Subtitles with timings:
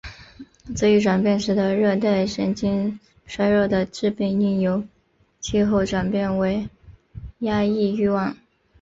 [0.75, 4.83] 此一转变使得热带神经衰弱的致病因由
[5.39, 6.67] 气候转变为
[7.41, 8.35] 压抑欲望。